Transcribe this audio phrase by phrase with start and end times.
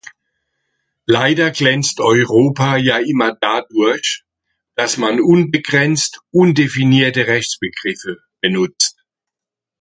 [1.05, 4.23] Leider glänzt Europa ja immer dadurch,
[4.73, 8.97] dass man unbegrenzt undefinierte Rechtsbegriffe benutzt.